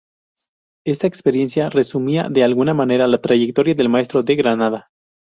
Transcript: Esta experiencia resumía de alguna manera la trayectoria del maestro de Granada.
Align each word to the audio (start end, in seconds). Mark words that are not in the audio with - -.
Esta 0.83 1.05
experiencia 1.05 1.69
resumía 1.69 2.23
de 2.27 2.43
alguna 2.43 2.73
manera 2.73 3.05
la 3.07 3.21
trayectoria 3.21 3.75
del 3.75 3.89
maestro 3.89 4.23
de 4.23 4.35
Granada. 4.35 4.89